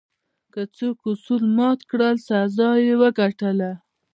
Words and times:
که 0.53 0.61
څوک 0.77 0.97
اصول 1.11 1.43
مات 1.57 1.79
کړل، 1.89 2.15
سزا 2.27 2.69
یې 2.85 2.93
وګټله. 3.01 3.71